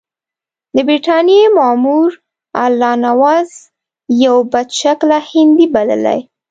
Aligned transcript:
د 0.75 0.77
برټانیې 0.87 1.45
مامور 1.57 2.09
الله 2.63 2.93
نواز 3.05 3.49
یو 4.25 4.35
بدشکله 4.51 5.17
هندی 5.29 5.65
بللی. 5.73 6.19